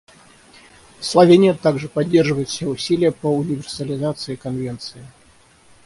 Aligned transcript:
Словения 0.99 1.53
также 1.53 1.87
поддерживает 1.87 2.49
все 2.49 2.65
усилия 2.65 3.11
по 3.11 3.27
универсализации 3.27 4.33
Конвенции. 4.35 5.05